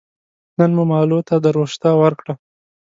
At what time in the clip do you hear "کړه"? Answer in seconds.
2.21-2.33